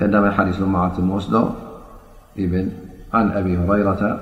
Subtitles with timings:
[0.00, 1.50] كدم حدث معمسد
[2.36, 2.68] ب
[3.14, 4.20] عن أبي هريرة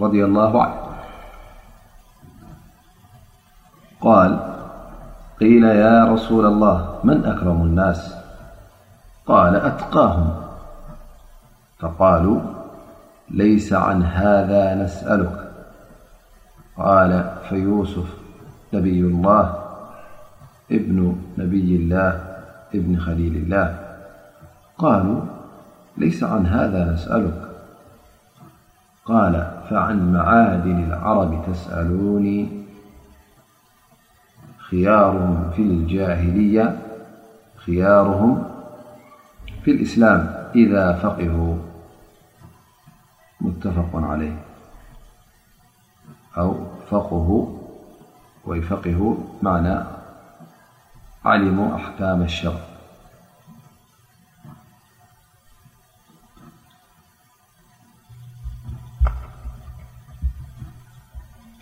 [0.00, 0.74] رضي الله عنه
[4.00, 4.40] قال
[5.40, 8.14] قيل يا رسول الله من أكرم الناس
[9.26, 10.42] قال أتقاهم
[11.78, 12.40] فقالوا
[13.30, 15.50] ليس عن هذا نسألك
[16.76, 18.06] قال فيوسف
[18.72, 19.54] نبي الله
[20.70, 22.36] بن نبي الله
[22.74, 23.87] بن خليل الله
[24.78, 25.20] قالوا
[25.96, 27.48] ليس عن هذا نسألك
[29.04, 32.48] قال فعن معادن العرب تسألون
[34.58, 36.78] خيارهم في الجاهلية
[37.56, 38.44] خيارهم
[39.62, 41.56] في الإسلام إذا فقهوا
[43.40, 44.36] متفق عليه
[46.38, 46.54] أو
[46.90, 47.58] فقو
[48.44, 49.80] وفقهو معنى
[51.24, 52.54] علموا أحكام الشر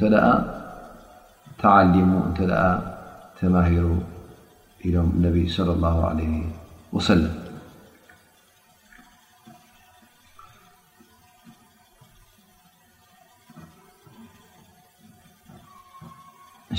[1.62, 2.40] ተዓሊሙ እተ
[3.42, 3.86] ተማሂሩ
[4.88, 6.14] ኢሎም ነቢ صى لله ع
[6.96, 7.36] ወሰለም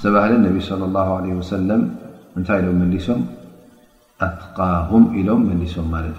[0.00, 0.30] ዝባለ
[2.38, 3.20] እንታይ ሎ መሶም
[4.26, 4.56] ኣቃ
[5.18, 6.18] ኢሎም መሶም ማ እዩ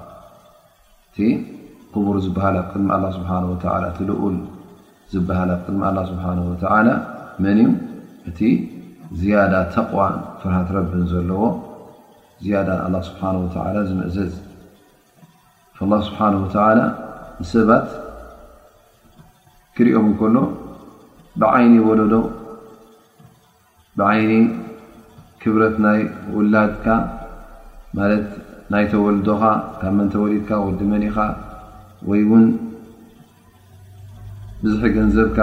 [1.13, 1.17] እቲ
[2.03, 3.31] ቡር ዝበሃላ ቅድሚ ስብሓ
[3.91, 4.35] እቲ ልኡል
[5.13, 5.81] ዝበሃላ ቅድሚ
[6.11, 6.87] ስብሓه
[7.43, 7.65] መን እ
[8.29, 8.39] እቲ
[9.19, 11.41] ዝያዳ ተقዋን ፍርሃት ረብ ዘለዎ
[12.49, 12.69] ያዳ
[13.09, 13.21] ስብሓ
[13.89, 14.33] ዝምእዘዝ
[15.89, 16.29] ل ስብሓه
[17.39, 17.89] ንሰባት
[19.75, 20.35] ክሪኦም ከሎ
[21.41, 22.13] ብዓይኒ ወለዶ
[23.99, 24.31] ብዓይኒ
[25.41, 25.99] ክብረት ናይ
[26.37, 26.85] ውላድካ
[27.97, 28.29] ማት
[28.71, 29.41] ናይ ተወልዶኻ
[29.79, 31.17] ካብ መን ተወሊድካ ዲመኒኻ
[32.09, 32.45] ይ ውን
[34.61, 35.37] ብዝሒ ገንዘብካ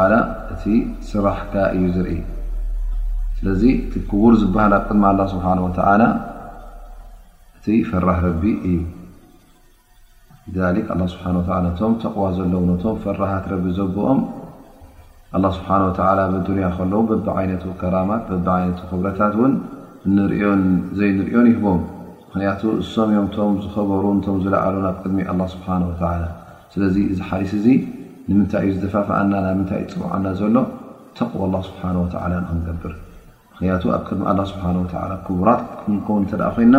[0.54, 0.64] እቲ
[1.10, 2.14] ስራሕካ እዩ ዝርኢ
[3.44, 6.04] ስለዚ እቲ ክቡር ዝበሃል ኣ ቅድሚ ኣላ ስብሓ ወላ
[7.58, 8.76] እቲ ፈራህ ረቢ እዩ
[11.14, 14.20] ስብሓ ቶም ተቕዋ ዘለዉ ነቶም ፈራሃት ረቢ ዘብኦም
[15.56, 15.70] ስብሓ
[16.44, 19.52] ብንያ ከለዉ በቢ ዓይነት ከራማት በቢ ዓይነት ክብረታት ውን
[20.14, 20.62] ንኦን
[21.00, 21.80] ዘይንሪኦን ይህቦም
[22.26, 22.62] ምክንያቱ
[22.94, 25.68] ሰምዮም ቶም ዝኸበሩ ቶም ዝለዓሉ ኣ ቅድሚ ኣ ስብሓ
[26.74, 27.66] ስለዚ እዚ ሓሊስ እዚ
[28.28, 30.56] ንምንታይ እዩ ዝደፋፍኣና ናብ ምንታይ እ ፅቡዓና ዘሎ
[31.18, 31.82] ተቕ ኣላ ስብሓ
[32.34, 32.94] ላ ን ገብር
[33.56, 33.68] ክን
[34.32, 34.52] ኣብ ድ ስ
[35.26, 36.76] ክቡራት ከ ኮይና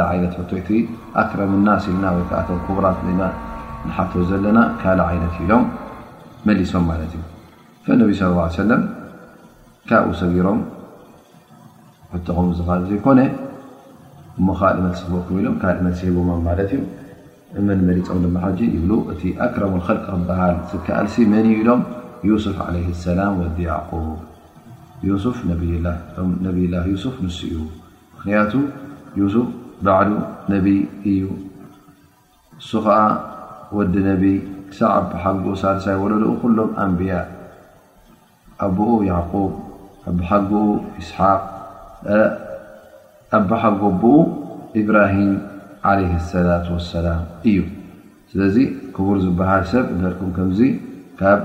[1.40, 1.54] ረም
[3.22, 4.96] ራ ዘለና ካ
[5.50, 6.92] ሎም ሶም
[9.90, 10.60] ካብኡ ሰሮም
[12.92, 13.24] ምይኮነ
[14.40, 14.86] እሞ ካል መ
[15.26, 16.80] ክ ኢሎም ካል መሲ ቦ ማለት ዩ
[17.88, 21.82] መሪፆም ልማሓጂ ብሉ እቲ ኣክረሙ ክልቀ ክበሃል ዝከኣልሲ መን ሎም
[22.46, 23.60] ስፍ ለ ሰላም ወዲ
[26.46, 27.56] ነላ ሱፍ ንስ እዩ
[28.16, 28.52] ምክንያቱ
[29.34, 29.50] ሱፍ
[29.88, 30.02] ባዕ
[30.54, 30.80] ነብይ
[31.12, 31.24] እዩ
[32.62, 32.98] እሱ ከዓ
[33.80, 34.38] ወዲ ነቢይ
[34.78, 37.14] ሳብ ኣሓጎኡ ሳርሳይ ወለኡ ኩሎም ኣንብያ
[38.68, 38.78] ኣኡ
[40.14, 40.68] ኣሓጎኡ
[41.10, 41.42] ስሓቅ
[43.38, 44.18] ኣበሓጎኣቦኡ
[44.82, 45.34] ኢብራሂም
[45.90, 46.00] ዓለ
[46.34, 47.60] ሰላት ወሰላም እዩ
[48.32, 48.56] ስለዚ
[48.96, 50.60] ክቡር ዝበሃል ሰብ ደድኩም ከምዚ
[51.20, 51.42] ካብ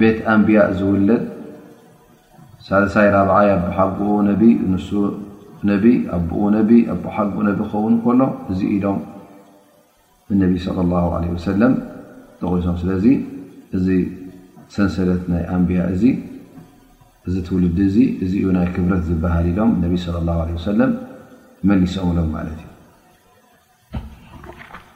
[0.00, 1.22] ቤት ኣንብያ ዝውለጥ
[2.66, 4.88] ሳለሳይ ራብዓ ኣቦሓኡ ነይ ንሱ
[5.70, 5.86] ነይ
[6.16, 8.20] ኣኡ ነይ ኣሓኡ ነ ክኸውን ከሎ
[8.54, 8.98] እዚ ኢዶም
[10.34, 11.74] እነቢ ለ ላ ለ ወሰለም
[12.40, 13.04] ተቁሶም ስለዚ
[13.76, 13.86] እዚ
[14.74, 16.02] ሰንሰለት ናይ ኣንብያ እዚ
[17.28, 19.96] እዚ ትውልዲ እ እዚ ናይ ክብረት ዝበሃል ሎም ነ ለ
[20.68, 20.92] ሰለም
[21.68, 22.60] መሊሶምሎም ማለት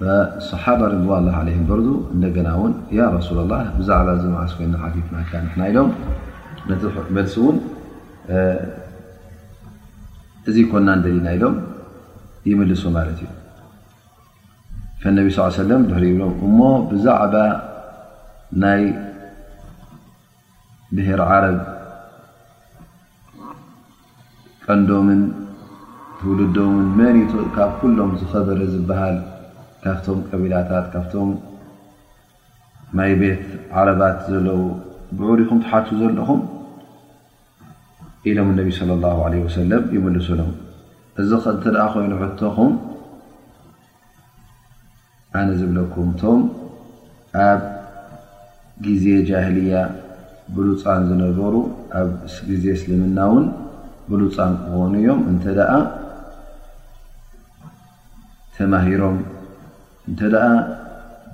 [0.05, 0.11] እዩ
[0.51, 1.31] صሓባ ርዋን ላ
[1.71, 1.81] በር
[2.15, 2.73] እንደገና ውን
[3.27, 4.75] ሱላ ላ ብዛዕባ ዝመዓስ ኮይና
[5.53, 5.91] ፍና ኢሎም
[6.71, 6.79] ነ
[7.17, 7.59] በልሲ እውን
[10.51, 11.57] እዚ ኮና ንደሊና ኢሎም
[12.51, 13.21] ይመልሶ ማለት
[15.03, 15.29] እዩ ነቢ
[15.59, 16.59] ሰለ ድሪ ይብሎም እሞ
[16.93, 17.35] ብዛዕባ
[18.65, 18.83] ናይ
[20.97, 21.59] ብሄር ዓረብ
[24.67, 25.21] ቀንዶምን
[26.19, 29.17] ትውልዶምን መኒቶ ካብ ኩሎም ዝኸበረ ዝበሃል
[29.85, 31.31] ካብቶም ቀቢላታት ካብቶም
[32.99, 33.43] ናይ ቤት
[33.81, 34.61] ዓረባት ዘለው
[35.19, 36.41] ብዑሩኹም ትሓቱ ዘለኹም
[38.31, 40.41] ኢሎም እነቢ ለ ላሁ ለ ወሰለም ይመልሱሉ
[41.23, 42.73] እዚ ከንቲ ደኣ ኮይኑ ሕቶኹም
[45.41, 46.41] ኣነ ዝብለኩምቶም
[47.49, 47.61] ኣብ
[48.87, 49.75] ግዜ ጃህልያ
[50.57, 51.55] ብሉፃን ዝነበሩ
[52.01, 52.09] ኣብ
[52.51, 53.45] ግዜ እስልምና ውን
[54.13, 55.73] ብሉፃንክኮኑ እዮም እንተ ደኣ
[58.57, 59.17] ተማሂሮም
[60.09, 60.47] እንተ ደኣ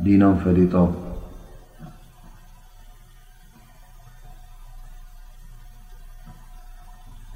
[0.06, 0.90] ዲኖም ፈሊጦም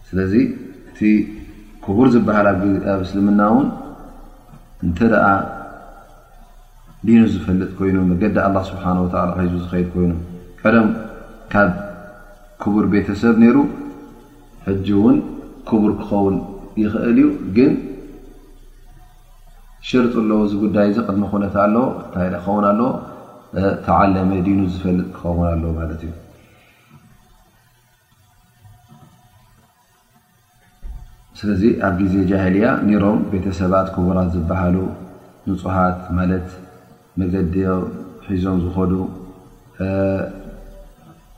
[0.09, 0.33] ስለዚ
[0.91, 0.99] እቲ
[1.85, 2.47] ክቡር ዝበሃል
[2.93, 3.67] ኣብ እስልምና እውን
[4.87, 5.27] እንተ ደኣ
[7.07, 9.15] ዲኑ ዝፈልጥ ኮይኑ መገዲ ኣላ ስብሓ ወላ
[9.53, 10.13] ዙ ዝኸድ ኮይኑ
[10.61, 10.89] ቀደም
[11.53, 11.71] ካብ
[12.63, 13.57] ክቡር ቤተሰብ ነይሩ
[14.66, 15.16] ሕጂ እውን
[15.69, 16.37] ክቡር ክኸውን
[16.83, 17.19] ይኽእል እዩ
[17.57, 17.73] ግን
[19.88, 22.90] ሽርጡ ኣለዎ ዚጉዳይ ዚ ቅድሚ ኩነት ኣለ እንታይ ክኸውን ኣለዎ
[23.85, 26.12] ተባዓለመ ዲኑ ዝፈልጥ ክኸውን ኣለ ማለት እዩ
[31.40, 32.66] ስለዚ ኣብ ግዜ ጃህልያ
[33.04, 34.76] ሮም ቤተሰባት ክቡራት ዝባሃሉ
[35.49, 36.49] ንፁሃት ማለት
[37.21, 37.83] መገዲኦም
[38.26, 38.92] ሒዞም ዝኮዱ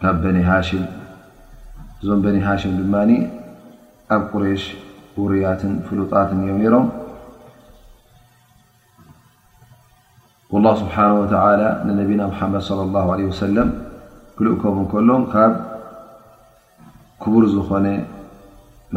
[0.00, 0.52] ካ
[2.02, 3.16] እዞም ድ
[4.14, 4.62] ኣብ ቁሬሽ
[5.32, 6.86] ርያት ፍሉጣት እዮ ሮም
[10.58, 11.84] ال ه
[12.20, 13.04] ና መድ صى الله
[14.36, 14.64] ክልእከ
[15.08, 15.52] ሎ ካብ
[17.22, 17.86] ክቡር ዝኮነ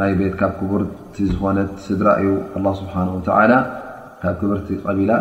[0.09, 0.83] ይ ቤት ካ ቡር
[1.39, 2.27] ዝነ ስድራ ዩ
[4.23, 4.67] ካ ክርቲ
[4.97, 5.11] ቢላ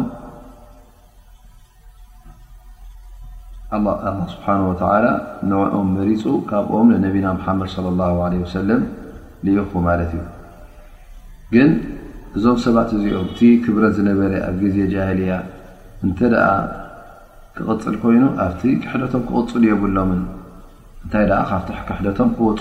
[4.33, 5.05] ስብሓን ወላ
[5.49, 8.81] ንኦም መሪፁ ካብኦም ንነቢና መሓመድ ለ ላ ለ ወሰለም
[9.47, 10.23] ልይኹ ማለት እዩ
[11.53, 11.69] ግን
[12.37, 15.31] እዞም ሰባት እዚኦም እቲ ክብረት ዝነበረ ኣብ ግዜ ጃህልያ
[16.05, 16.47] እንተ ደኣ
[17.57, 20.21] ክቕፅል ኮይኑ ኣብቲ ክሕደቶም ክቕፁ የብሎምን
[21.03, 22.59] እንታይ ደኣ ካብቲክሕደቶም ክወፁ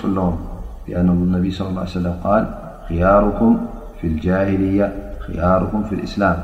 [0.97, 2.43] ኣለዎም ነቢ ص ላ ሰለም ቃል
[2.87, 3.53] ክያሩኩም
[3.99, 4.81] ፊ ልጃሂልያ
[5.23, 6.37] ክያርኩም ልእስላም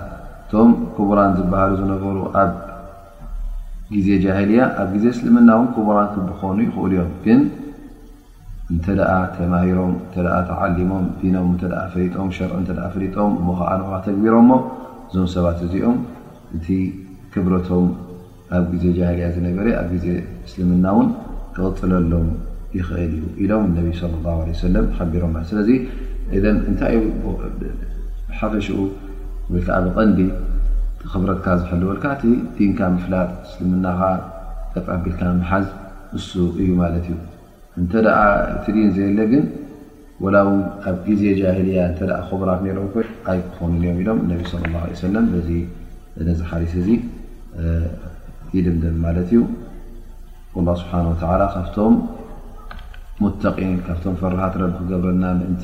[0.43, 2.51] እቶም ክቡራን ዝበሃሉ ዝነበሩ ኣብ
[3.93, 7.41] ግዜ ጃሂልያ ኣብ ጊዜ እስልምና ውን ክቡራን ክብኮኑ ይኽእሉ እዮም ግን
[8.73, 10.15] እንተ ደኣ ተማሂሮም እተ
[10.49, 14.51] ተዓሊሞም ዲኖም እ ፍጦም ሸር እ ፍሪጦም ሞ ከዓን ተግቢሮምሞ
[15.09, 15.97] እዞም ሰባት እዚኦም
[16.57, 16.65] እቲ
[17.33, 17.87] ክብረቶም
[18.57, 20.07] ኣብ ግዜ ጃልያ ዝነበረ ኣብ ጊዜ
[20.47, 21.07] እስልምና እውን
[21.57, 22.29] እቕፅለሎም
[22.77, 24.27] ይኽእል እዩ ኢሎም ነቢ ለ ላ
[24.63, 25.57] ሰለም ቢሮምስለ
[26.31, 27.07] እንታይ ዩ
[28.39, 28.77] ሓፈሽኡ
[29.53, 30.19] ልከዓ ብቐንዲ
[31.11, 32.23] ክብረካ ዝሐልወልካእቲ
[32.57, 34.01] ዲንካ ምፍላጥ እስልምናኸ
[34.87, 35.65] ጠቢልካ መሓዝ
[36.17, 36.29] እሱ
[36.61, 37.15] እዩ ማለት እዩ
[37.79, 37.91] እንተ
[38.55, 39.43] እቲ ዲን ዘየለ ግን
[40.35, 40.49] ላዊ
[40.89, 45.01] ኣብ ጊዜ ጃልያ እ ክቡራት ነሮም ይ ኣይ ትኾኑ እዮም ኢሎም ነ ص ه ሰ
[46.27, 46.87] ነዚሓሪስ እዚ
[48.55, 49.41] ይድምድም ማለት እዩ
[50.55, 50.93] ه ስብሓ
[51.55, 51.95] ካብቶም
[53.23, 55.63] ሙተቒን ካብቶም ፈርሃት ረብ ክገብረና ምእንቲ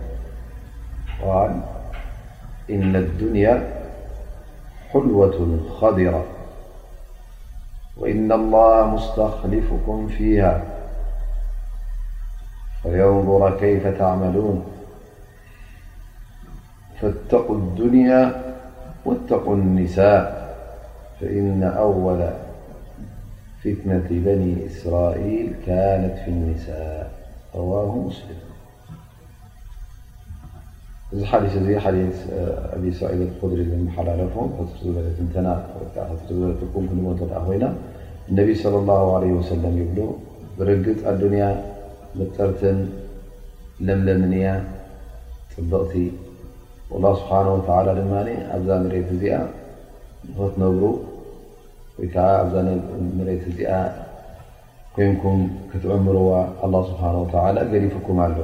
[1.23, 1.55] ال
[2.69, 3.63] إن الدنيا
[4.89, 6.25] حلوة خضرة
[7.97, 10.63] وإن الله مستخلفكم فيها
[12.83, 14.65] فينظر كيف تعملون
[17.01, 18.53] فاتقوا الدنيا
[19.05, 20.41] واتقوا النساء
[21.21, 22.29] فإن أول
[23.59, 27.11] فتنة بني إسرائيل كانت في النساء
[27.55, 28.50] رواه مسلم
[31.13, 31.97] እዚ ሓዲث እዚ ሓዲ
[32.75, 34.57] ኣብሰዒ ድሪ ዝመሓላለፉ ተ
[35.45, 37.63] ም ክ እተ ኮይና
[38.31, 39.97] እነቢ صለى الله ع ሰለም ይብሉ
[40.57, 41.43] ብርግፅ ኣድንያ
[42.19, 42.79] መጠርትን
[43.85, 44.55] ለምለምን ያ
[45.53, 45.93] ጥብቕቲ
[47.03, 47.45] له ስብሓه
[47.99, 48.11] ድማ
[48.55, 49.33] ኣዛ ሬት እዚኣ
[50.55, 50.81] ትነብሩ
[51.99, 52.27] ወይከዓ
[53.17, 53.73] መሬት እዚኣ
[54.95, 55.39] ኮንኩም
[55.69, 56.27] ክትዕምርዎ
[56.63, 57.01] ኣلله ስብሓ
[57.73, 58.37] ገሪፍኩም ኣሎ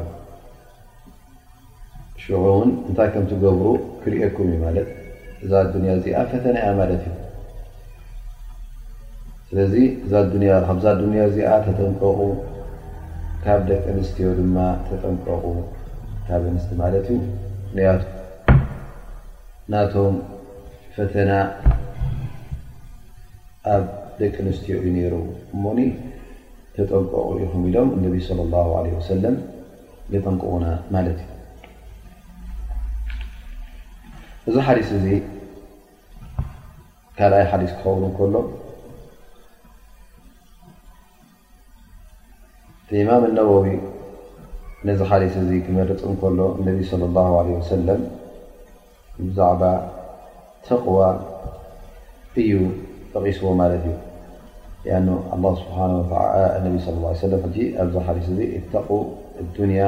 [2.30, 3.66] ሽ እውን እንታይ ከም ትገብሩ
[4.04, 4.88] ክሪኦኩም እዩ ማለት
[5.44, 7.14] እዛ ኣያ እዚኣ ፈተናያ ማለት እዩ
[9.50, 9.74] ስለዚ
[10.12, 10.22] ዛ
[10.92, 12.20] ኣድንያ እዚኣ ተጠንቀቁ
[13.46, 14.58] ካብ ደቂ ኣንስትዮ ድማ
[14.90, 15.44] ተጠንቀቁ
[16.28, 17.22] ካብ ኣንስት ማለት እዩ
[19.76, 20.18] ናቶም
[20.98, 21.32] ፈተና
[23.76, 23.86] ኣብ
[24.22, 25.14] ደቂ ኣንስትዮ እዩ ነይሩ
[25.64, 25.80] ሞኒ
[26.76, 29.38] ተጠንቀቁ ኢኹም ኢሎም እነቢ ለ ላ ለ ወሰለም
[30.16, 30.66] የጠንቀቑና
[30.98, 31.32] ማለት እዩ
[34.50, 35.08] እዚ ሓዲስ እዚ
[37.18, 38.36] ካልኣይ ሓዲስ ክኸሩ ከሎ
[43.00, 43.68] ኢማም ነወዊ
[44.90, 45.36] ነዚ ሓስ
[45.66, 47.74] ክመርፅ ሎ ነ صى الله عه ሰ
[49.38, 49.64] ዛዕባ
[50.68, 50.98] ተقዋ
[52.42, 52.52] እዩ
[53.14, 53.96] ተቂስዎ ማለት እዩ
[55.60, 57.12] ስ ه
[57.82, 58.02] ኣዚ
[58.74, 58.88] ተق
[59.82, 59.84] ያ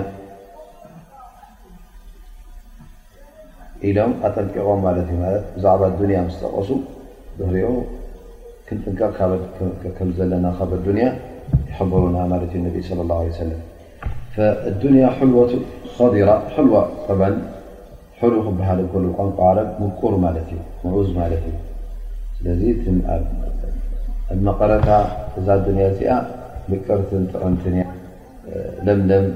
[3.88, 6.70] ኢዶም ኣጠንቂቆም ማለት እዩ ማለት ብዛዕባ ዱንያ ስ ጠቐሱ
[7.38, 7.68] ብሪዑ
[8.68, 9.02] ክምጥንከ
[9.98, 11.06] ከም ዘለና ኣዱንያ
[11.70, 13.52] ይሕበሩና ማ እዩ ላه ሰለ
[16.24, 16.36] ያ
[16.74, 17.38] ዋ ጥበን
[18.32, 20.52] ሉ ክበሃለልቀንቋረ ምቁር ማ እዩ
[20.84, 21.48] ምዑዝ ማት እዩ
[22.40, 22.62] ስለዚ
[24.48, 24.90] መቐረታ
[25.40, 25.48] እዛ
[25.82, 26.14] ያ እዚኣ
[26.72, 27.78] ብቅርትን ጥቅምትን
[28.88, 29.28] ለምለም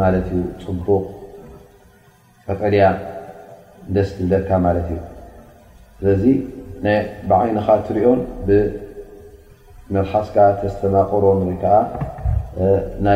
[0.00, 1.00] ማለት ዩ ፅቡቕ
[2.44, 2.84] ፈዕልያ
[3.96, 4.98] ደስ ደካ ማለት እዩ
[5.98, 6.24] ስለዚ
[7.30, 11.76] ብዓይንኻ ትሪኦን ብመብሓስካ ተስተናቆሮን ወይከዓ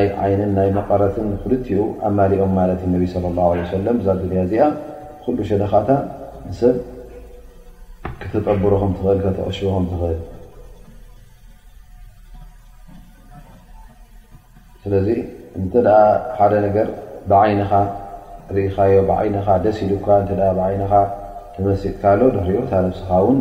[0.02, 3.04] ይ ዓይንን ናይ መቐረትን ፍልቲኡ ኣማሊኦም ማለት ነቢ
[3.38, 4.66] ላ ሰለም ብዛ ድያ እዚኣ
[5.24, 5.88] ኩሉ ሸነኻታ
[6.48, 6.76] ንሰብ
[8.22, 10.18] ክተጠብሩም ትኽእል ከተቀሽቦኹም ትኽእል
[14.82, 15.08] ስለዚ
[15.58, 15.72] እንተ
[16.38, 16.88] ሓደ ነገር
[17.32, 17.70] ብዓይንኻ
[18.56, 20.92] ሪኢኻዮ ብዓይነኻ ደስ ኢሉካ እ ብዓይነኻ
[21.54, 23.38] ተመሲጥካ ኣሎ ንሪዮታ ነስኻ እውን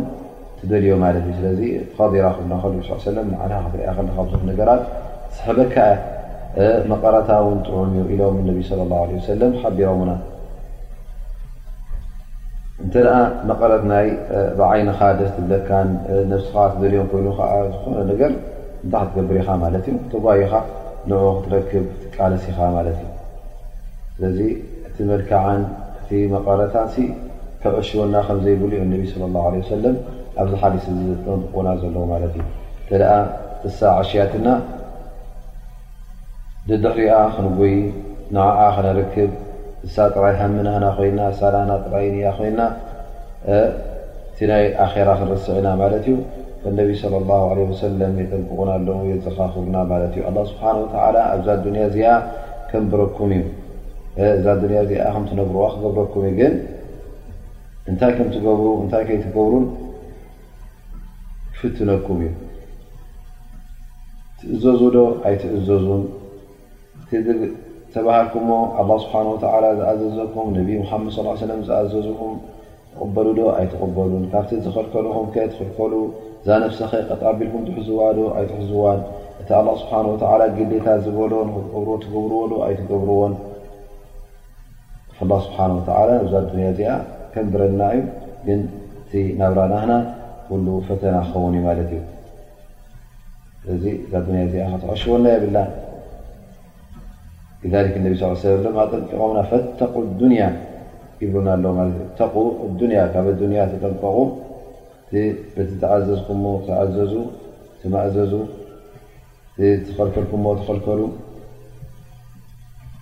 [0.58, 1.60] ትደልዮ ማለት እዩ ስለዚ
[1.96, 2.52] ኸራክቡና
[3.06, 3.16] ሰለ
[3.54, 4.82] ዓ ክትሪኣ ክካ ዝ ነገራት
[5.36, 5.76] ስሕበካ
[6.92, 8.58] መቐረታውን ጥዑም ኢሎም ነቢ
[9.14, 10.12] ለ ሰለም ሓቢሮና
[12.84, 12.94] እንተ
[13.48, 14.06] መቐረት ናይ
[14.60, 15.88] ብዓይነኻ ደስ ትበካን
[16.44, 17.26] ስኻ ትደልዮም ኮይኑ
[17.74, 18.32] ዝኾነ ነገር
[18.84, 20.52] እታክትገብር ኢኻ ማለት እዩ ተይኻ
[21.08, 25.60] ን ክትረክብ ትቃለሲ ኢኻ ማለት እዩ ስ እቲ መልክዓን
[26.00, 26.74] እቲ መቐረታ
[27.62, 29.40] ካብ እሽውና ከምዘይብሉ ነ
[30.42, 32.36] ኣብዚ ሓሊስ ዝጠንቑና ዘለዎ ማለ እዩ
[32.86, 33.10] ከኣ
[33.76, 34.48] ሳ ዓሽያትና
[36.68, 37.74] ድድሪኣ ክንጎይ
[38.36, 39.30] ናዓ ክነርክብ
[39.86, 42.06] እሳ ጥራይ ሃምናና ኮይና ሳናና ጥራይ
[42.38, 42.60] ኮይና
[43.56, 46.16] እቲ ናይ ኣራ ክንርስዕና ማለት እዩ
[46.80, 46.88] ነቢ
[48.22, 50.64] የጠንቁና ኣለዉ የዘኻኽርና ማት እዩ ኣ ስብሓ
[51.34, 52.08] ኣብዛ ድንያ እዚኣ
[52.72, 53.44] ከም ብረኩም እዩ
[54.22, 56.52] እዛ ድንያ እዚ ኣ ከም ትነብርዋ ክገብረኩም ዩ ግን
[57.90, 59.64] እንታይ ከም ትገብሩ እንታይ ከይ ትገብሩን
[61.54, 62.28] ክፍትነኩም እዩ
[64.40, 64.98] ትእዘዙ ዶ
[65.28, 66.04] ኣይትእዘዙን
[67.18, 67.20] እ
[67.94, 68.50] ተባሃልኩዎ
[68.80, 69.34] ኣه ስብሓን ወ
[69.78, 72.34] ዝኣዘዘኩም ነብ ሙሓመድ ص ሰለ ዝኣዘዙኩም
[72.92, 75.92] ትቕበሉ ዶ ኣይትቕበሉን ካብቲ ዝኽልከልኹም ከ ትክልከሉ
[76.42, 78.98] እዛ ነፍስኸ ቐጣቢልኩም ትሕዝዋ ዶ ኣይትሕዝዋን
[79.40, 79.48] እቲ
[79.82, 80.16] ስብሓ ወ
[80.60, 81.32] ግሌታት ዝበሎ
[82.04, 83.32] ትገብርዎዶ ኣይ ትገብርዎን
[85.22, 86.90] له ስብሓ ዛ ያ እዚኣ
[87.32, 88.48] ከም ብረና እዩ
[89.10, 89.92] ግ ናብራናና
[90.86, 91.94] ፈተና ክኸን ማት እዩ
[93.82, 93.84] ዚ
[94.82, 95.56] ተعሽዎና ይብላ
[98.04, 99.94] ነ ጠቆምና ፈተق
[100.30, 100.42] ንያ
[101.22, 101.56] ይብና ኣ
[102.98, 103.18] ያ ካ
[103.86, 104.16] ጠጠቁ
[105.10, 105.14] ቲ
[105.80, 106.28] ተዘዝኩ
[106.94, 106.98] ዘ
[108.14, 108.34] ዘዙ
[109.96, 110.32] ፈልከልኩ
[110.66, 111.00] ተልከሉ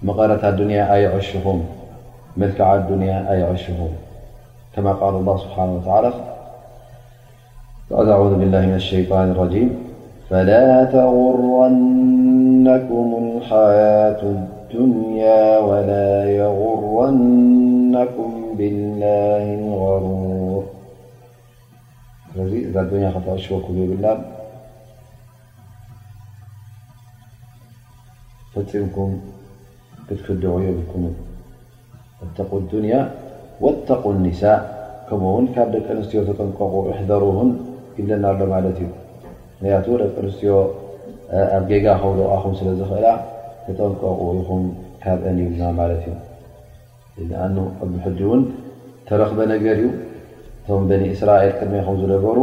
[0.09, 0.42] መቐረታ
[0.79, 1.61] ያ ኣይሽኹም
[2.37, 3.73] مك عل الدنيا أي شو
[4.77, 6.12] كما قال الله سبحانه وتعالى
[8.12, 9.79] أعوذ بالله من الشيطان الرجيم
[10.31, 20.33] فلا تغرنكم الحياة الدنيا ولا يغرنكم بالله الغرورن
[32.22, 32.96] መተቁ ዱንያ
[33.64, 34.42] ወተቁ ኒሳ
[35.08, 37.50] ከምኡውን ካብ ደቂ ኣንስትዮ ተጠንቀቑ ሕደሩእውን
[37.96, 38.88] ይብለና ዶ ማለት እዩ
[39.54, 40.52] ምክንያቱ ደቂ ኣንስትዮ
[41.56, 43.08] ኣብ ጌጋ ከዝኣኹም ስለ ዝኽእላ
[43.66, 44.64] ተጠንቀቁ ኢኹም
[45.02, 46.16] ካብአን ይዩና ማለት እዩ
[47.22, 47.42] እዚኣ
[47.85, 48.42] ኣብ ሕጂ እውን
[49.08, 49.88] ተረክበ ነገር እዩ
[50.64, 52.38] እቶም በኒ እስራኤል ቅድሜኹም ዝነበሩ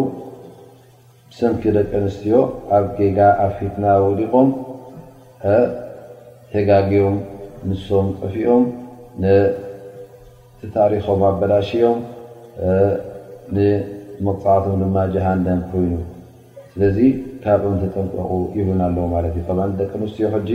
[1.40, 2.36] ሰንኪ ደቂ ኣንስትዮ
[2.78, 4.50] ኣብ ጌጋ ኣብ ፊትና ወዲቆም
[6.54, 7.18] ሄጋግዮም
[7.70, 8.64] ንሶም ቅፊኦም
[10.76, 12.00] ታሪኮም ኣበዳሽኦም
[13.56, 15.94] ንመቕፃዕቶም ድማ ጀሃንዳን ኮይኑ
[16.74, 16.98] ስለዚ
[17.44, 20.50] ካብኡተጠንቀቁ ይብልን ኣለዉ ማለት እዩ ደቂ ኣንስትዮ ሕጂ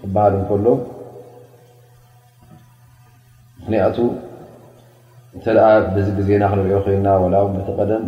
[0.00, 0.66] ክበሃል እንከሎ
[3.60, 3.96] ምክንያቱ
[5.36, 5.44] እንተ
[5.98, 8.04] ብዚ ግዜና ክንሪኦ ኮልና ላ ቲ ቀደም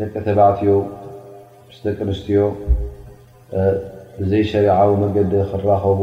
[0.00, 0.72] ደቂ ተባዕትዮ
[1.84, 2.40] ደቂ ኣንስትዮ
[4.18, 6.00] ብዘይ ሸርዓዊ መገዲ ክራኸቡ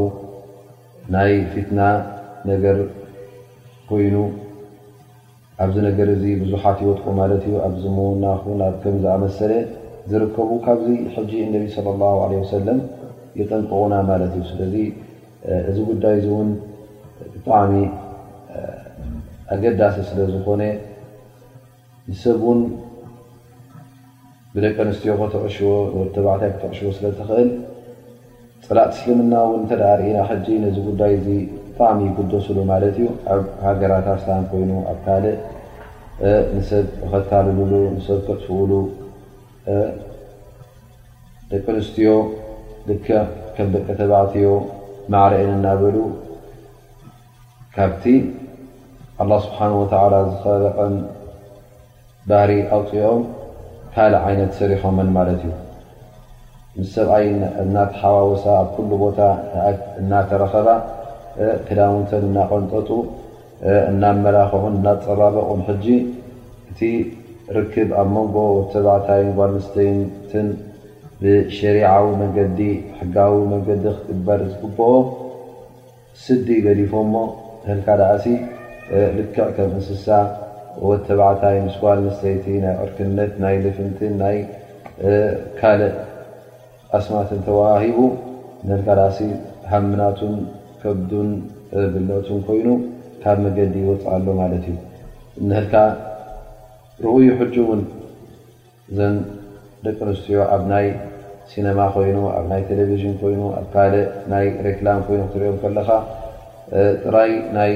[1.14, 1.80] ናይ ፊትና
[2.50, 2.78] ነገር
[3.94, 4.16] ኮይኑ
[5.64, 8.44] ኣብዚ ነገር እዚ ብዙሓት ይወጥኩ ማለት እዩ ኣብዚዉናኹ
[8.84, 9.52] ከምዝኣመሰለ
[10.12, 11.88] ዝርከቡ ካብዚ ሕጂ እነቢ ለ
[12.36, 12.80] ላ ሰለም
[13.40, 14.76] ይጠንቅቑና ማለት እዩ ስለዚ
[15.70, 16.50] እዚ ጉዳይ ውን
[17.34, 17.74] ብጣዕሚ
[19.54, 20.62] ኣገዳሲ ስለ ዝኮነ
[22.12, 22.62] ንሰብ ን
[24.54, 25.70] ብደቂ ኣንስትዮ ከተዕሽቦ
[26.16, 27.50] ተባዕታይ ክተዕሽቦ ስለትኽእል
[28.68, 31.38] ፅላጥ እስልምና እን ተዳ ርእና ጂ ዚ ጉዳይ እ
[31.78, 35.38] ጣዕሚ ይጉደስሉ ማለት እዩ ኣብ ሃገራት ኣስን ኮይኑ ኣብ ካልእ
[36.56, 38.72] ንሰብ ከታልልሉ ንሰብ ከፅኡሉ
[41.52, 42.12] ደቂ ኣንስትዮ
[42.88, 42.94] ደ
[43.56, 44.50] ከም ደቂ ተባእትዮ
[45.14, 45.98] ማዕርአን እናበሉ
[47.76, 48.04] ካብቲ
[49.24, 50.96] ኣላ ስብሓን ወተላ ዝከበቐም
[52.32, 53.22] ባህሪ ኣውፅኦም
[53.96, 55.54] ካልእ ዓይነት ሰሪሖምን ማለት እዩ
[56.82, 57.26] ምስ ሰብኣይ
[57.64, 59.20] እናተሓዋወሳ ኣብ ኩሉ ቦታ
[59.66, 59.70] ኣ
[60.02, 60.68] እናተረኸባ
[61.68, 62.90] ክዳውተን እናቐንጠጡ
[63.92, 65.86] እናመላኽዑን እናፀባበቁን ሕጂ
[66.72, 66.80] እቲ
[67.58, 70.48] ርክብ ኣብ መንጎ ወ ተባዕታይ ጓል ንስተትን
[71.22, 72.60] ብሸሪዓዊ መገዲ
[73.00, 74.90] ሕጋዊ መገዲ ክበር ዝግብኦ
[76.24, 77.16] ስዲ ገዲፎ ሞ
[77.66, 78.26] ንህልካ ዳኣሲ
[79.18, 80.08] ልክዕ ከም እንስሳ
[80.88, 84.38] ወ ተባዕታይ ምስ ጓል ኣንስተይቲ ናይ ቅርክነት ናይ ልፍንትን ናይ
[85.62, 85.82] ካል
[86.98, 87.98] ኣስማትን ተዋሂቡ
[88.68, 89.20] ንልካ ዳኣሲ
[89.72, 90.36] ሃምናቱን
[90.84, 91.30] ከዱን
[91.94, 92.68] ብልቱን ኮይኑ
[93.22, 94.78] ካብ መገዲ ይወፅ ኣሎ ማለት እዩ
[95.50, 95.74] ንህልካ
[97.04, 97.82] ርኡይ ሕጁ እውን
[98.98, 99.16] ዘን
[99.86, 100.88] ደቂ ኣንስትዮ ኣብ ናይ
[101.52, 103.94] ሲነማ ኮይኑ ኣብ ናይ ቴሌቭዥን ኮይኑ ኣብ ካል
[104.34, 105.90] ናይ ሬክላም ኮይኑ ክትሪኦም ከለካ
[107.06, 107.72] ጥራይ ናይ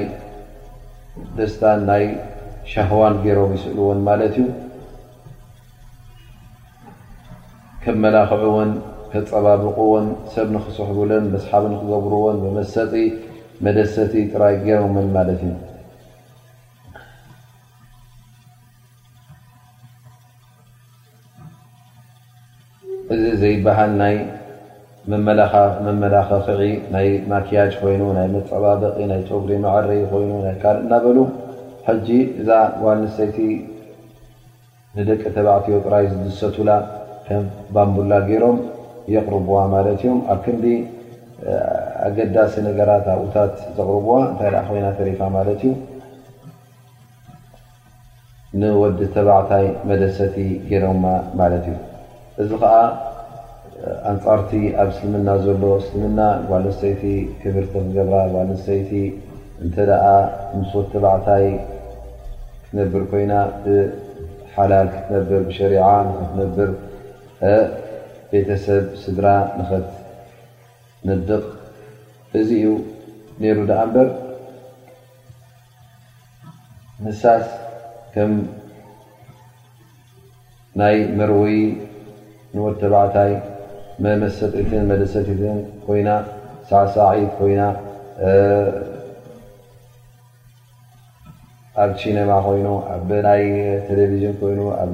[1.38, 2.04] ደስታን ናይ
[2.72, 4.46] ሻህዋን ገይሮም ይስእልዎን ማለት እዩ
[7.84, 8.70] ከ መላክዑዎን
[9.12, 12.94] ክፀባብቅዎን ሰብ ንክስሕብሉን መስሓብ ንክገብርዎን መሰጢ
[13.64, 15.54] መደሰቲ ጥራይ ገምን ማለት እዩ
[23.16, 24.16] እዚ ዘይበሃል ናይ
[25.10, 26.60] መመላኸክዒ
[26.94, 31.18] ናይ ማክያጅ ኮይኑ ናይ መፀባበቂ ናይ ፀጉሪ መዕር ኮይኑ ይ ካል እናበሉ
[31.86, 32.08] ሕጂ
[32.40, 32.50] እዛ
[32.84, 33.38] ዋ ንሰይቲ
[34.98, 36.70] ንደቂ ተባዕትዮ ጥራይ ዝድሰቱላ
[37.42, 38.58] ም ባንቡላ ገይሮም
[39.14, 40.64] የርብዋ ማለት እዮም ኣብ ክንቢ
[42.06, 45.72] ኣገዳሲ ነገራት ኣብኡታት ዘቕርብዋ እንታይ ኮይና ተሪፋ ማለት እዩ
[48.60, 50.36] ንወዲ ተባዕታይ መደሰቲ
[50.70, 51.04] ገረማ
[51.40, 51.76] ማለት እዩ
[52.42, 52.74] እዚ ከዓ
[54.12, 54.50] ኣንፃርቲ
[54.82, 57.02] ኣብ እስልምና ዘሎ እስልምና ጓልሰይቲ
[57.42, 58.92] ክብርተክገብራ ጓልሰይቲ
[59.64, 60.04] እንተደኣ
[60.60, 61.46] ምስ ወ ተባዕታይ
[62.62, 63.32] ክትነብር ኮይና
[63.66, 65.86] ብሓላል ክትነብር ብሸሪዓ
[66.32, 66.70] ትነብር
[68.32, 69.26] ቤተሰብ ስድራ
[69.58, 69.86] ንኽት
[71.08, 71.42] ንድቕ
[72.38, 72.64] እዙ እዩ
[73.40, 74.08] ነይሩ ዳኣ እምበር
[77.04, 77.46] ንሳስ
[78.14, 78.32] ከም
[80.80, 81.56] ናይ መርወይ
[82.54, 83.32] ንወ ተባዕታይ
[84.06, 86.10] መመሰጢትን መደሰፊትን ኮይና
[86.70, 87.62] ሳዕሰዒት ኮይና
[91.84, 93.42] ኣብ ቺነማ ኮይኑ ኣናይ
[93.88, 94.84] ቴሌቭዥን ኮይኑ ኣ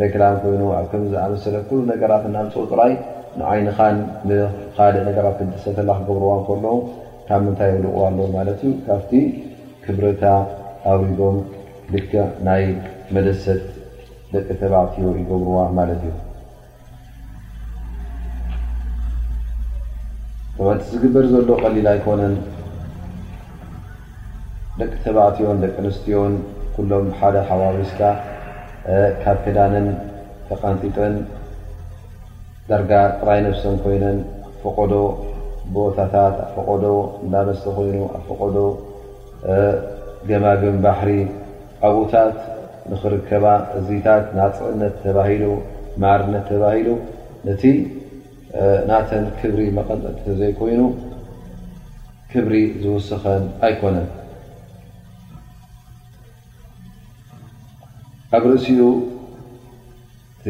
[0.00, 2.92] ሬክላ ኮይኑ ኣብ ከም ዝኣመሰለ ሉ ነገራት ና ንፅጥራይ
[3.40, 3.96] ንዓይንኻን
[4.76, 6.64] ካደ ነገራት ክሰተላ ክገብርዋ ከሎ
[7.28, 9.12] ካብ ምንታይ ውልቁ ኣሎ ማት እዩ ካብቲ
[9.84, 10.24] ክብረታ
[10.92, 11.36] ኣብሪቦም
[11.94, 11.96] ል
[12.48, 12.64] ናይ
[13.16, 13.62] መደሰት
[14.32, 16.12] ደቂ ተባዕትዮ ይገብርዋ ማለት እዩ
[20.82, 22.34] ቲ ዝግበር ዘሎ ቀሊል ኣይኮነን
[24.80, 26.34] ደቂ ተባእትዮን ደቂ ኣንስትዮን
[26.90, 28.00] ሎም ሓደ ሓዋውስታ
[29.22, 29.84] ካብ ከዳንን
[30.46, 31.14] ተቐንጢጠን
[32.70, 34.18] ዳርጋ ጥራይ ነብሰን ኮይነን
[34.62, 34.92] ፈቆዶ
[35.74, 36.84] ቦታታት ኣፈቆዶ
[37.26, 38.56] እዳመስተ ኮይኑ ኣፈቆዶ
[40.30, 41.10] ገማግም ባሕሪ
[41.88, 42.36] ኣብታት
[42.92, 43.44] ንኽርከባ
[43.80, 45.44] እዚታት ናፅዕነት ተባሂሉ
[46.04, 46.88] ማዕርነት ተባሂሉ
[47.48, 47.62] ነቲ
[48.90, 50.82] ናተን ክብሪ መቐንጠጥተ ዘይኮይኑ
[52.32, 54.06] ክብሪ ዝውስኸን ኣይኮነን
[58.32, 58.82] ካብ ርእሲኡ
[60.38, 60.44] እቲ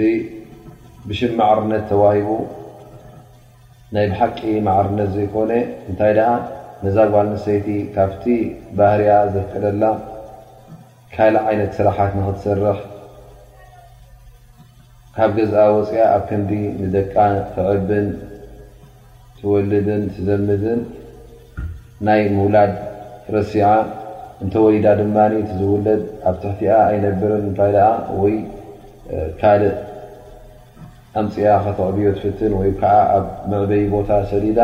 [1.11, 2.29] ብሽም ማዕርነት ተዋሂቡ
[3.95, 5.53] ናይ ብሓቂ ማዕርነት ዘይኮነ
[5.91, 6.29] እንታይ ደኣ
[6.83, 8.25] ነዛ ጓል ንሰይቲ ካብቲ
[8.81, 9.85] ባህርያ ዘፍቀደላ
[11.15, 12.79] ካልእ ዓይነት ስራሓት ንክትሰርሕ
[15.17, 17.15] ካብ ገዛ ወፅያ ኣብ ክንዲ ንደቃ
[17.57, 18.07] ትዕብን
[19.39, 20.81] ትወልድን ትዘምድን
[22.09, 22.73] ናይ ምውላድ
[23.39, 23.67] ርስያ
[24.43, 25.17] እንተወሊዳ ድማ
[25.59, 27.75] ዝውለድ ኣብ ትሕቲኣ ኣይነብርን እታይ
[28.21, 28.35] ወይ
[29.41, 29.77] ካልእ
[31.21, 34.61] ኣምፅኣ ከተቕብዮ ትፍትን ወይ ከዓ ኣብ መዕበይ ቦታ ሰሊዳ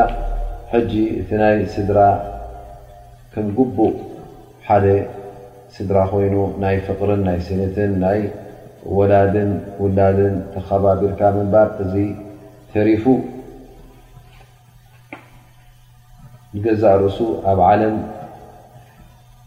[0.73, 1.99] ሕጂ እቲ ናይ ስድራ
[3.33, 3.95] ከም ግቡእ
[4.69, 4.85] ሓደ
[5.77, 8.21] ስድራ ኮይኑ ናይ ፍቅርን ናይ ስነትን ናይ
[8.99, 9.51] ወላድን
[9.83, 11.95] ውላድን ተከባቢርካ ምንባር እዚ
[12.75, 13.05] ተሪፉ
[16.57, 17.19] ንገዛእ ርእሱ
[17.51, 17.97] ኣብ ዓለም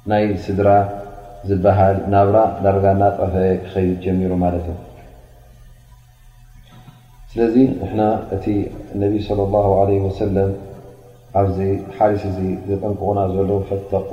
[0.10, 0.68] ናይ ስድራ
[1.50, 4.78] ዝበሃል ናብራ ዳርጋና ጠፍአ ክኸይድ ጀሚሩ ማለት እዩ
[7.32, 8.02] ስለዚ ንሕና
[8.36, 8.46] እቲ
[8.94, 10.52] እነቢ ለ ላ ለ ወሰለም
[11.42, 11.58] ኣብዚ
[11.98, 14.12] ሓሊስ እዚ ዝጠንቁቑና ዘለዉ ፈተቁ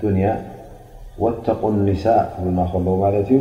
[0.00, 0.28] ዱንያ
[1.24, 3.38] ወተቁ ኒሳ ክብልና ከለዉ ማለት እዩ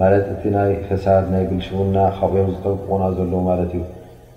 [0.00, 3.84] ማለት እቲ ናይ ፈሳድ ናይ ግልሽውና ካብኦም ዝጠንቁቁና ዘለዉ ማለት እዩ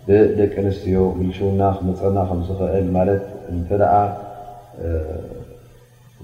[0.07, 3.21] ብደቂ ኣንስትዮ ግልሽውና ክመፀና ከምዝኽእል ማለት
[3.53, 3.93] እተ ደዓ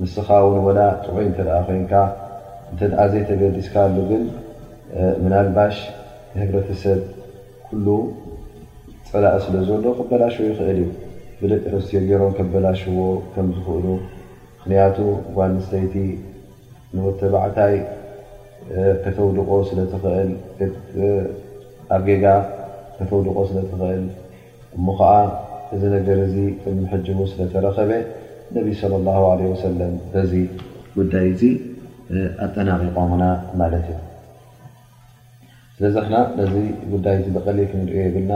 [0.02, 1.94] ምስኻ እውን ወላ ጥዑይ እንተደ ኮይንካ
[2.72, 4.24] እንተኣ ዘይተገዲስካ ሉግን
[5.24, 5.76] ምናልባሽ
[6.42, 7.00] ህብረተሰብ
[7.66, 7.88] ኩሉ
[9.10, 10.88] ፅላእ ስለ ዘሎ ክበላሽ ይኽእል እዩ
[11.42, 12.98] ብልጢዕስትዮ ገሮም ከበላሽዎ
[13.34, 13.88] ከም ዝኽእሉ
[14.62, 14.98] ምክንያቱ
[15.38, 15.96] ዋ ንስተይቲ
[16.96, 17.76] ንወተባዕታይ
[19.04, 20.32] ከተውድቆ ስለትኽእል
[21.96, 22.26] ኣብ ጌጋ
[22.98, 24.04] ከተውድቆ ስለትኽእል
[24.78, 25.14] እሞ ከዓ
[25.76, 26.36] እዚ ነገር እዚ
[26.74, 27.92] እምሕጅቡ ስለ ተረኸበ
[28.56, 28.72] ነ
[29.62, 29.82] ሰለ
[30.22, 30.34] እዚ
[30.98, 31.42] ጉዳይ እዚ
[32.46, 33.24] ኣጠናቂቀምና
[33.60, 33.98] ማለት እዩ
[35.76, 36.54] ስለዚ ና ነዚ
[36.94, 38.32] ጉዳይ ብቀሊል ክንሪኦ የብልና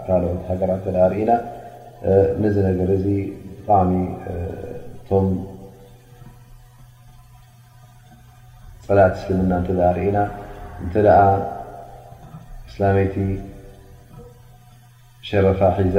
[0.06, 1.32] ካል ሃገራት ርኢና
[2.44, 3.06] ነዚ ነገር እዚ
[3.58, 3.92] ብጣዕሚ
[4.96, 5.28] እቶም
[8.88, 9.52] ፅላት ስልና
[10.00, 10.18] ርኢና
[10.88, 10.90] እ
[12.70, 13.14] እስላሜይቲ
[15.28, 15.96] ሸረፋ ሒዛ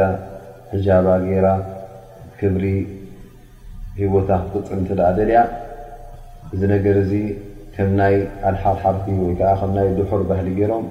[0.71, 1.47] ሕጃባ ገራ
[2.39, 2.65] ክብሪ
[3.99, 5.39] ሂወታ ቅፅ ትኣደልያ
[6.53, 7.13] እዚ ነገር እዚ
[7.75, 8.15] ከም ናይ
[8.47, 10.85] ዓድሓድሓርቲ ወይከዓ ከምይ ድሑር ባህሊ ገይሮም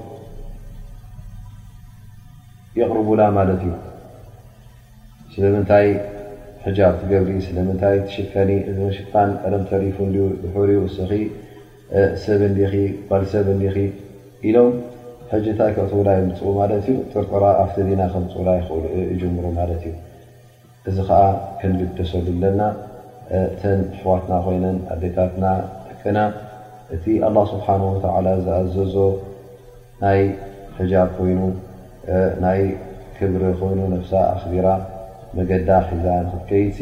[2.79, 3.73] የቕርቡና ማለት እዩ
[5.33, 5.89] ስለምንታይ
[6.65, 8.51] ሕጃብ ቲገብሪ ስለምንታይ ትሽፈኒ
[8.85, 11.13] እሽፋን ቀረ ተሪፉ ድር ስኺ
[12.25, 12.57] ሰብ ን
[13.09, 13.77] ባልሰብ ንዲ
[14.49, 14.73] ኢሎም
[15.33, 19.97] ሕጅታይ ክትውላ ይምፅኡ ማለት ዩ ጥርጥራ ኣብተ ድና ክምፅውላ ይክእሉ ይጀምሩ ማለት እዩ
[20.91, 21.21] እዚ ከዓ
[21.59, 22.61] ክንልደሰሉ ኣለና
[23.41, 25.45] እተን ሕዋትና ኮይነን ኣዴታትና
[25.91, 26.19] ደቅና
[26.97, 28.95] እቲ ኣላ ስብሓን ወተላ ዝኣዘዞ
[30.03, 30.21] ናይ
[30.79, 31.41] ሕጃ ኮይኑ
[32.47, 32.61] ናይ
[33.19, 34.69] ክብሪ ኮይኑ ነፍሳ ኣክቢራ
[35.39, 36.79] መገዳ ሒዛን ከይቲ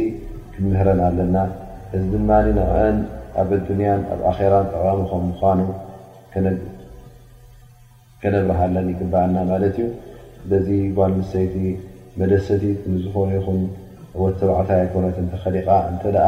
[0.55, 1.37] ክምህረና ኣለና
[1.97, 2.31] እዚ ድማ
[2.87, 2.97] አን
[3.43, 5.61] ኣብ ኣዱንያን ኣብ ኣራ ጠቃሚ ከም ምኳኑ
[8.22, 9.88] ከነብርሃለ ይግባእና ማለት እዩ
[10.50, 11.57] በዚ ጓል ምሰተይቲ
[12.20, 13.61] መደሰቲት ንዝኾኑ ይኹን
[14.20, 16.26] ወ ተባዕታይ ኣይኮነት እተከሊቓ እንተደኣ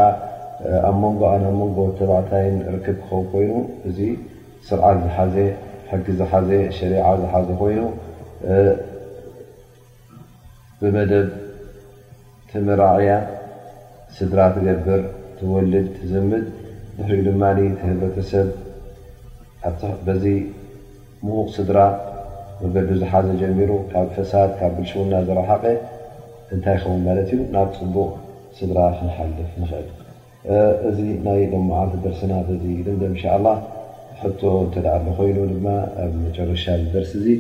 [0.88, 3.52] ኣብ መንጎናብ ሞንጎ ወ ተባዕታይ ርክብ ክኸው ኮይኑ
[3.88, 3.98] እዚ
[4.68, 5.34] ስርዓት ዝሓዘ
[5.90, 7.82] ሕጊ ዝሓዘ ሸሪዓ ዝሓዘ ኮይኑ
[10.80, 11.28] ብመደብ
[12.50, 13.10] ትምራዕያ
[14.16, 15.02] ስድራ ትገብር
[15.38, 16.44] ትወልድ ትዝምጥ
[16.96, 17.42] ብሕኡ ድማ
[17.82, 18.48] ህብረተሰብ
[21.28, 21.78] ም ስድራ
[22.64, 25.64] ወገዲዝሓዘ ጀሚሩ ካብ ፈሳት ካብ ብልሽውና ዝረሓቐ
[26.54, 28.08] እንታይ ይኸውን ማለት እዩ ናብ ፅቡቅ
[28.58, 29.86] ስድራ ክንሓልፍ ንክእል
[30.88, 33.52] እዚ ናይ ልምዓቲ ደርስና ተ ድ እንሻ ላ
[34.20, 35.66] ሕቶ እተደኣ ሎ ኮይኑ ድማ
[36.02, 37.36] ኣብ መጨረሻ ደርሲ ዚ